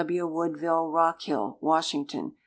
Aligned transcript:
W. 0.03 0.25
Woodville 0.25 0.89
Rockhill, 0.89 1.59
Washington. 1.61 2.33